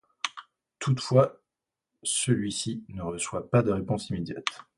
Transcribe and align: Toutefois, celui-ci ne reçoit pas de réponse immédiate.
Toutefois, 0.79 1.43
celui-ci 2.01 2.83
ne 2.89 3.03
reçoit 3.03 3.47
pas 3.51 3.61
de 3.61 3.69
réponse 3.71 4.09
immédiate. 4.09 4.63